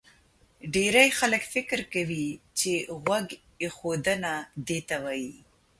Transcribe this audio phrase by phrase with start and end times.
[0.73, 2.27] ډېری خلک فکر کوي
[2.59, 3.27] چې غوږ
[3.61, 4.33] ایښودنه
[4.67, 5.33] دې ته وایي